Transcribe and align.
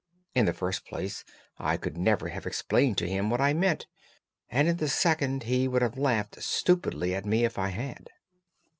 In 0.33 0.45
the 0.47 0.51
first 0.53 0.83
place, 0.83 1.23
I 1.59 1.77
could 1.77 1.95
never 1.95 2.29
have 2.29 2.47
explained 2.47 2.97
to 2.97 3.07
him 3.07 3.29
what 3.29 3.39
I 3.39 3.53
meant, 3.53 3.85
and 4.49 4.67
in 4.67 4.77
the 4.77 4.89
second, 4.89 5.43
he 5.43 5.67
would 5.67 5.83
have 5.83 5.95
laughed 5.95 6.41
stupidly 6.41 7.13
at 7.13 7.23
me 7.23 7.45
if 7.45 7.59
I 7.59 7.67
had. 7.69 8.09